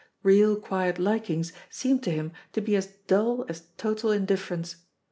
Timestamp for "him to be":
2.11-2.75